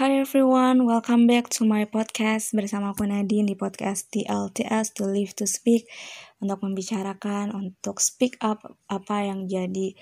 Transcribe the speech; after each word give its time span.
Hi 0.00 0.24
everyone, 0.24 0.88
welcome 0.88 1.28
back 1.28 1.52
to 1.52 1.68
my 1.68 1.84
podcast. 1.84 2.56
Bersama 2.56 2.96
aku 2.96 3.04
Nadine 3.04 3.44
di 3.44 3.52
podcast 3.52 4.08
TLTS 4.08 4.96
To 4.96 5.04
Live 5.04 5.36
to 5.36 5.44
Speak. 5.44 5.84
Untuk 6.40 6.64
membicarakan, 6.64 7.52
untuk 7.52 8.00
speak 8.00 8.40
up 8.40 8.64
apa 8.88 9.28
yang 9.28 9.44
jadi 9.44 9.92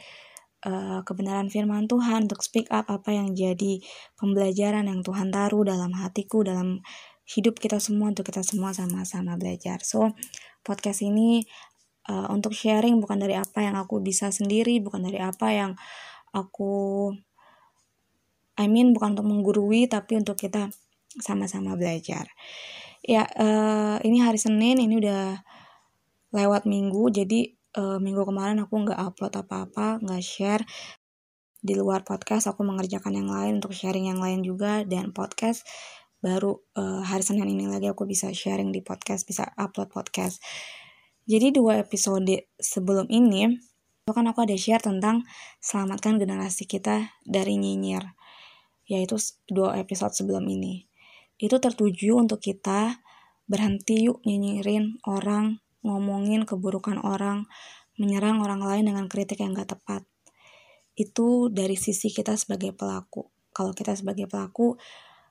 uh, 0.62 1.02
kebenaran 1.02 1.50
firman 1.50 1.90
Tuhan, 1.90 2.30
untuk 2.30 2.38
speak 2.46 2.70
up 2.70 2.86
apa 2.86 3.10
yang 3.10 3.34
jadi 3.34 3.82
pembelajaran 4.14 4.86
yang 4.86 5.02
Tuhan 5.02 5.34
taruh 5.34 5.66
dalam 5.66 5.90
hatiku, 5.98 6.46
dalam 6.46 6.86
hidup 7.26 7.58
kita 7.58 7.82
semua, 7.82 8.14
untuk 8.14 8.30
kita 8.30 8.46
semua 8.46 8.70
sama-sama 8.70 9.34
belajar. 9.34 9.82
So, 9.82 10.14
podcast 10.62 11.02
ini 11.02 11.42
uh, 12.06 12.30
untuk 12.30 12.54
sharing 12.54 13.02
bukan 13.02 13.18
dari 13.18 13.34
apa 13.34 13.66
yang 13.66 13.74
aku 13.74 13.98
bisa 13.98 14.30
sendiri, 14.30 14.78
bukan 14.78 15.02
dari 15.02 15.18
apa 15.18 15.50
yang 15.50 15.74
aku 16.30 17.10
I 18.58 18.66
mean 18.66 18.96
bukan 18.96 19.18
untuk 19.18 19.28
menggurui 19.28 19.86
tapi 19.86 20.18
untuk 20.18 20.38
kita 20.40 20.72
sama-sama 21.18 21.74
belajar. 21.74 22.30
Ya, 23.00 23.26
uh, 23.26 23.96
ini 24.04 24.20
hari 24.20 24.36
Senin, 24.36 24.78
ini 24.78 25.00
udah 25.00 25.40
lewat 26.30 26.68
minggu, 26.68 27.10
jadi 27.10 27.56
uh, 27.80 27.98
minggu 27.98 28.22
kemarin 28.28 28.62
aku 28.62 28.86
nggak 28.86 29.00
upload 29.00 29.34
apa-apa, 29.34 29.98
nggak 30.04 30.22
share. 30.22 30.62
Di 31.60 31.76
luar 31.76 32.04
podcast 32.08 32.48
aku 32.48 32.64
mengerjakan 32.64 33.20
yang 33.20 33.28
lain 33.28 33.60
untuk 33.60 33.76
sharing 33.76 34.08
yang 34.08 34.20
lain 34.20 34.40
juga 34.40 34.80
dan 34.88 35.12
podcast 35.12 35.64
baru 36.20 36.56
uh, 36.76 37.00
hari 37.00 37.24
Senin 37.24 37.48
ini 37.48 37.68
lagi 37.68 37.88
aku 37.88 38.04
bisa 38.04 38.28
sharing 38.32 38.72
di 38.72 38.84
podcast, 38.84 39.24
bisa 39.24 39.48
upload 39.56 39.88
podcast. 39.88 40.40
Jadi 41.24 41.52
dua 41.52 41.80
episode 41.80 42.48
sebelum 42.60 43.08
ini, 43.08 43.56
itu 44.04 44.12
kan 44.12 44.24
aku 44.28 44.44
ada 44.44 44.56
share 44.56 44.80
tentang 44.80 45.24
selamatkan 45.60 46.20
generasi 46.20 46.68
kita 46.68 47.12
dari 47.24 47.56
nyinyir 47.56 48.19
yaitu 48.90 49.14
dua 49.46 49.78
episode 49.78 50.10
sebelum 50.10 50.42
ini. 50.50 50.90
Itu 51.38 51.62
tertuju 51.62 52.18
untuk 52.18 52.42
kita 52.42 52.98
berhenti 53.46 54.10
yuk 54.10 54.18
nyinyirin 54.26 54.98
orang, 55.06 55.62
ngomongin 55.86 56.42
keburukan 56.42 56.98
orang, 56.98 57.46
menyerang 57.94 58.42
orang 58.42 58.60
lain 58.66 58.90
dengan 58.90 59.06
kritik 59.06 59.38
yang 59.38 59.54
gak 59.54 59.78
tepat. 59.78 60.02
Itu 60.98 61.48
dari 61.54 61.78
sisi 61.78 62.10
kita 62.10 62.34
sebagai 62.34 62.74
pelaku. 62.74 63.30
Kalau 63.54 63.70
kita 63.70 63.94
sebagai 63.94 64.26
pelaku 64.26 64.74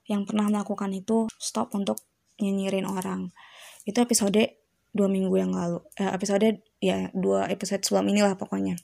yang 0.08 0.24
pernah 0.24 0.48
melakukan 0.48 0.90
itu, 0.96 1.28
stop 1.36 1.76
untuk 1.76 2.00
nyinyirin 2.40 2.88
orang. 2.88 3.36
Itu 3.84 4.00
episode 4.00 4.56
dua 4.96 5.08
minggu 5.12 5.36
yang 5.36 5.52
lalu. 5.54 5.84
Eh, 6.00 6.10
episode 6.10 6.64
ya 6.80 7.12
dua 7.14 7.46
episode 7.52 7.84
sebelum 7.84 8.10
inilah 8.10 8.40
pokoknya. 8.40 8.80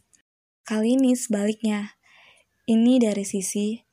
Kali 0.68 1.00
ini 1.00 1.16
sebaliknya. 1.18 1.98
Ini 2.66 2.98
dari 2.98 3.22
sisi 3.22 3.85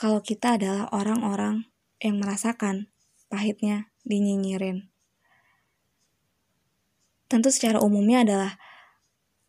kalau 0.00 0.24
kita 0.24 0.56
adalah 0.56 0.88
orang-orang 0.96 1.68
yang 2.00 2.16
merasakan 2.16 2.88
pahitnya 3.28 3.92
dinyinyirin. 4.08 4.88
Tentu 7.28 7.52
secara 7.52 7.84
umumnya 7.84 8.24
adalah 8.24 8.56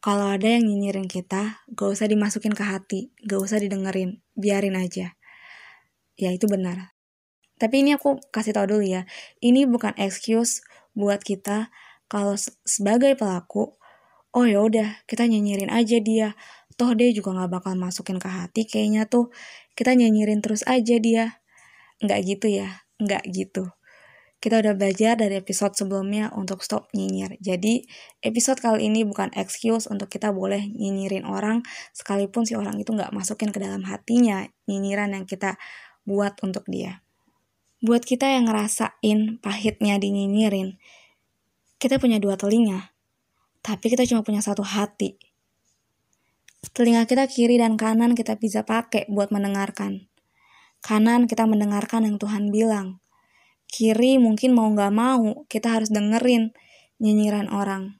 kalau 0.04 0.28
ada 0.28 0.52
yang 0.52 0.68
nyinyirin 0.68 1.08
kita, 1.08 1.64
gak 1.72 1.90
usah 1.96 2.12
dimasukin 2.12 2.52
ke 2.52 2.68
hati, 2.68 3.16
gak 3.24 3.40
usah 3.40 3.64
didengerin, 3.64 4.20
biarin 4.36 4.76
aja. 4.76 5.16
Ya 6.20 6.36
itu 6.36 6.52
benar. 6.52 7.00
Tapi 7.56 7.88
ini 7.88 7.96
aku 7.96 8.20
kasih 8.36 8.52
tau 8.52 8.68
dulu 8.68 8.84
ya, 8.84 9.08
ini 9.40 9.64
bukan 9.64 9.96
excuse 9.96 10.68
buat 10.92 11.24
kita 11.24 11.72
kalau 12.12 12.36
sebagai 12.68 13.16
pelaku, 13.16 13.80
oh 14.36 14.44
ya 14.44 14.60
udah 14.60 15.00
kita 15.08 15.32
nyinyirin 15.32 15.72
aja 15.72 15.96
dia, 16.04 16.36
toh 16.82 16.98
dia 16.98 17.14
juga 17.14 17.46
gak 17.46 17.62
bakal 17.62 17.78
masukin 17.78 18.18
ke 18.18 18.26
hati 18.26 18.66
kayaknya 18.66 19.06
tuh 19.06 19.30
kita 19.78 19.94
nyinyirin 19.94 20.42
terus 20.42 20.66
aja 20.66 20.98
dia. 20.98 21.38
Nggak 22.02 22.20
gitu 22.26 22.48
ya, 22.50 22.82
nggak 22.98 23.30
gitu. 23.30 23.70
Kita 24.42 24.58
udah 24.58 24.74
belajar 24.74 25.14
dari 25.22 25.38
episode 25.38 25.78
sebelumnya 25.78 26.34
untuk 26.34 26.66
stop 26.66 26.90
nyinyir. 26.98 27.38
Jadi, 27.38 27.86
episode 28.26 28.58
kali 28.58 28.90
ini 28.90 29.06
bukan 29.06 29.30
excuse 29.38 29.86
untuk 29.86 30.10
kita 30.10 30.34
boleh 30.34 30.66
nyinyirin 30.66 31.30
orang, 31.30 31.62
sekalipun 31.94 32.50
si 32.50 32.58
orang 32.58 32.82
itu 32.82 32.90
nggak 32.90 33.14
masukin 33.14 33.54
ke 33.54 33.62
dalam 33.62 33.86
hatinya 33.86 34.50
nyinyiran 34.66 35.14
yang 35.14 35.30
kita 35.30 35.62
buat 36.10 36.42
untuk 36.42 36.66
dia. 36.66 37.06
Buat 37.86 38.02
kita 38.02 38.34
yang 38.34 38.50
ngerasain 38.50 39.38
pahitnya 39.46 40.02
dinyinyirin, 40.02 40.82
kita 41.78 42.02
punya 42.02 42.18
dua 42.18 42.34
telinga, 42.34 42.98
tapi 43.62 43.94
kita 43.94 44.10
cuma 44.10 44.26
punya 44.26 44.42
satu 44.42 44.66
hati. 44.66 45.31
Telinga 46.62 47.10
kita 47.10 47.26
kiri 47.26 47.58
dan 47.58 47.74
kanan 47.74 48.14
kita 48.14 48.38
bisa 48.38 48.62
pakai 48.62 49.10
buat 49.10 49.34
mendengarkan. 49.34 50.06
Kanan 50.86 51.26
kita 51.26 51.50
mendengarkan 51.50 52.06
yang 52.06 52.22
Tuhan 52.22 52.54
bilang. 52.54 53.02
Kiri 53.66 54.22
mungkin 54.22 54.54
mau 54.54 54.70
gak 54.78 54.94
mau, 54.94 55.50
kita 55.50 55.74
harus 55.74 55.90
dengerin 55.90 56.54
nyinyiran 57.02 57.50
orang. 57.50 57.98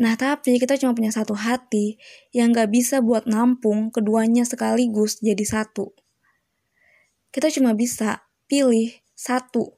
Nah 0.00 0.16
tapi 0.16 0.56
kita 0.56 0.80
cuma 0.80 0.96
punya 0.96 1.12
satu 1.12 1.36
hati 1.36 2.00
yang 2.32 2.56
gak 2.56 2.72
bisa 2.72 3.04
buat 3.04 3.28
nampung 3.28 3.92
keduanya 3.92 4.48
sekaligus 4.48 5.20
jadi 5.20 5.44
satu. 5.44 5.92
Kita 7.28 7.52
cuma 7.52 7.76
bisa 7.76 8.24
pilih 8.48 8.96
satu. 9.12 9.76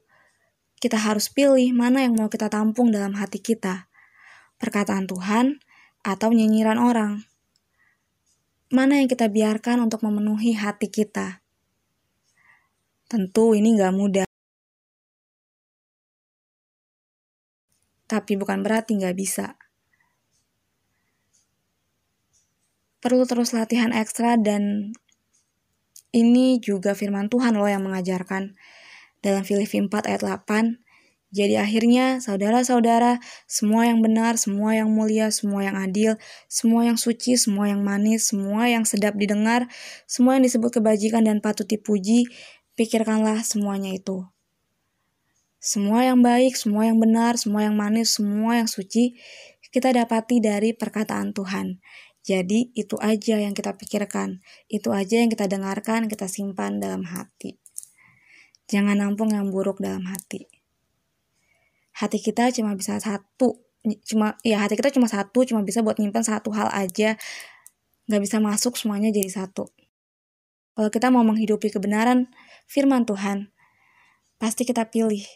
Kita 0.79 0.95
harus 0.95 1.27
pilih 1.27 1.75
mana 1.75 2.07
yang 2.07 2.15
mau 2.15 2.31
kita 2.31 2.47
tampung 2.47 2.95
dalam 2.95 3.11
hati 3.19 3.43
kita. 3.43 3.91
Perkataan 4.55 5.07
Tuhan 5.07 5.59
atau 6.03 6.31
nyinyiran 6.31 6.79
orang. 6.79 7.27
Mana 8.69 9.01
yang 9.01 9.09
kita 9.09 9.27
biarkan 9.27 9.81
untuk 9.81 10.05
memenuhi 10.05 10.53
hati 10.53 10.93
kita? 10.93 11.41
Tentu 13.09 13.57
ini 13.57 13.73
gak 13.73 13.93
mudah. 13.97 14.27
Tapi 18.05 18.33
bukan 18.37 18.61
berarti 18.61 19.01
gak 19.01 19.17
bisa. 19.17 19.57
Perlu 23.01 23.25
terus 23.25 23.55
latihan 23.57 23.95
ekstra 23.95 24.37
dan 24.37 24.93
ini 26.13 26.57
juga 26.61 26.97
firman 26.97 27.29
Tuhan 27.29 27.57
loh 27.57 27.69
yang 27.69 27.85
mengajarkan. 27.85 28.57
Dalam 29.19 29.43
Filipi 29.43 29.81
4 29.81 30.09
ayat 30.09 30.21
8, 30.25 30.88
jadi 31.29 31.61
akhirnya, 31.61 32.17
saudara-saudara, 32.25 33.21
semua 33.45 33.85
yang 33.85 34.01
benar, 34.01 34.41
semua 34.41 34.73
yang 34.73 34.89
mulia, 34.89 35.29
semua 35.29 35.61
yang 35.61 35.77
adil, 35.77 36.17
semua 36.49 36.89
yang 36.89 36.97
suci, 36.97 37.37
semua 37.37 37.69
yang 37.69 37.85
manis, 37.85 38.33
semua 38.33 38.65
yang 38.65 38.81
sedap 38.81 39.13
didengar, 39.13 39.69
semua 40.09 40.41
yang 40.41 40.43
disebut 40.49 40.81
kebajikan 40.81 41.21
dan 41.21 41.37
patut 41.37 41.69
dipuji, 41.69 42.25
pikirkanlah 42.73 43.45
semuanya 43.45 43.93
itu. 43.93 44.25
Semua 45.61 46.01
yang 46.09 46.25
baik, 46.25 46.57
semua 46.57 46.89
yang 46.89 46.97
benar, 46.97 47.37
semua 47.37 47.61
yang 47.61 47.77
manis, 47.77 48.17
semua 48.17 48.57
yang 48.57 48.65
suci, 48.65 49.13
kita 49.69 49.93
dapati 49.93 50.41
dari 50.41 50.73
perkataan 50.73 51.37
Tuhan. 51.37 51.77
Jadi 52.25 52.73
itu 52.73 52.97
aja 52.97 53.37
yang 53.37 53.53
kita 53.53 53.77
pikirkan, 53.77 54.41
itu 54.65 54.89
aja 54.89 55.21
yang 55.21 55.29
kita 55.29 55.45
dengarkan, 55.45 56.09
kita 56.09 56.25
simpan 56.25 56.81
dalam 56.81 57.05
hati. 57.05 57.61
Jangan 58.65 58.97
nampung 58.97 59.29
yang 59.29 59.53
buruk 59.53 59.77
dalam 59.77 60.09
hati 60.09 60.58
hati 61.99 62.23
kita 62.23 62.47
cuma 62.55 62.79
bisa 62.79 62.95
satu 63.03 63.59
cuma 64.07 64.39
ya 64.43 64.63
hati 64.63 64.79
kita 64.79 64.91
cuma 64.91 65.07
satu 65.11 65.43
cuma 65.43 65.63
bisa 65.67 65.83
buat 65.83 65.99
nyimpan 65.99 66.23
satu 66.23 66.55
hal 66.55 66.71
aja. 66.71 67.19
Nggak 68.07 68.21
bisa 68.23 68.37
masuk 68.39 68.79
semuanya 68.79 69.11
jadi 69.11 69.27
satu. 69.27 69.67
Kalau 70.79 70.89
kita 70.89 71.11
mau 71.11 71.27
menghidupi 71.27 71.67
kebenaran 71.67 72.31
firman 72.63 73.03
Tuhan 73.03 73.51
pasti 74.39 74.63
kita 74.63 74.87
pilih 74.87 75.27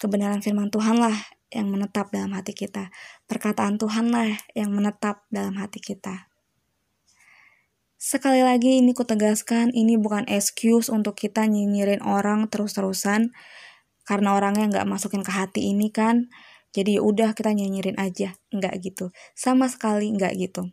kebenaran 0.00 0.40
firman 0.40 0.72
Tuhan 0.72 0.96
lah 0.96 1.14
yang 1.52 1.68
menetap 1.68 2.08
dalam 2.10 2.32
hati 2.32 2.56
kita. 2.56 2.88
Perkataan 3.28 3.76
Tuhan 3.76 4.10
lah 4.10 4.32
yang 4.56 4.72
menetap 4.72 5.28
dalam 5.28 5.54
hati 5.60 5.78
kita. 5.78 6.32
Sekali 8.00 8.44
lagi 8.44 8.84
ini 8.84 8.92
kutegaskan, 8.92 9.72
ini 9.72 9.96
bukan 9.96 10.28
excuse 10.28 10.92
untuk 10.92 11.16
kita 11.16 11.48
nyinyirin 11.48 12.04
orang 12.04 12.52
terus-terusan, 12.52 13.32
karena 14.04 14.36
orangnya 14.36 14.70
nggak 14.70 14.86
masukin 14.88 15.24
ke 15.24 15.32
hati 15.32 15.72
ini 15.72 15.88
kan 15.92 16.28
jadi 16.74 16.98
ya 16.98 17.02
udah 17.02 17.30
kita 17.32 17.52
nyanyirin 17.56 17.96
aja 18.00 18.36
nggak 18.52 18.74
gitu 18.84 19.10
sama 19.36 19.66
sekali 19.68 20.12
nggak 20.12 20.32
gitu 20.38 20.72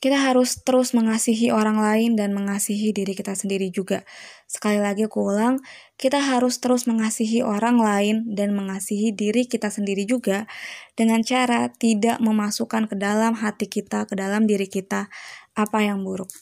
kita 0.00 0.16
harus 0.16 0.64
terus 0.64 0.96
mengasihi 0.96 1.52
orang 1.52 1.76
lain 1.76 2.16
dan 2.16 2.32
mengasihi 2.32 2.88
diri 2.96 3.12
kita 3.12 3.36
sendiri 3.36 3.68
juga. 3.68 4.08
Sekali 4.48 4.80
lagi 4.80 5.04
aku 5.04 5.28
ulang, 5.28 5.60
kita 6.00 6.16
harus 6.24 6.56
terus 6.56 6.88
mengasihi 6.88 7.44
orang 7.44 7.76
lain 7.76 8.32
dan 8.32 8.56
mengasihi 8.56 9.12
diri 9.12 9.44
kita 9.44 9.68
sendiri 9.68 10.08
juga 10.08 10.48
dengan 10.96 11.20
cara 11.20 11.68
tidak 11.68 12.16
memasukkan 12.16 12.88
ke 12.88 12.96
dalam 12.96 13.36
hati 13.36 13.68
kita, 13.68 14.08
ke 14.08 14.16
dalam 14.16 14.48
diri 14.48 14.72
kita 14.72 15.12
apa 15.52 15.78
yang 15.84 16.00
buruk. 16.00 16.32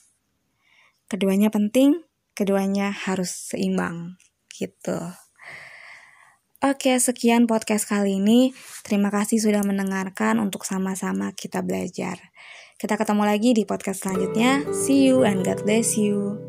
Keduanya 1.11 1.51
penting, 1.51 2.07
keduanya 2.39 2.95
harus 2.95 3.51
seimbang 3.51 4.28
gitu. 4.59 4.99
Oke, 6.59 6.99
sekian 6.99 7.47
podcast 7.47 7.87
kali 7.87 8.19
ini. 8.19 8.51
Terima 8.83 9.15
kasih 9.15 9.39
sudah 9.39 9.63
mendengarkan 9.63 10.43
untuk 10.43 10.67
sama-sama 10.67 11.31
kita 11.31 11.63
belajar. 11.63 12.19
Kita 12.75 12.99
ketemu 12.99 13.23
lagi 13.23 13.55
di 13.55 13.63
podcast 13.63 14.03
selanjutnya. 14.03 14.67
See 14.75 15.07
you 15.07 15.23
and 15.23 15.47
God 15.47 15.63
bless 15.63 15.95
you. 15.95 16.48